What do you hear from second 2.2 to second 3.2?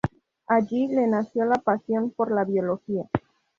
la Biología.